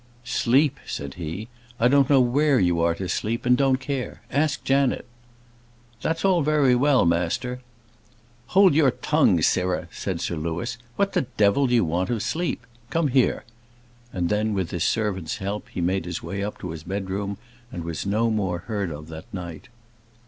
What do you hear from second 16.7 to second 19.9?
his bedroom, and was no more heard of that night.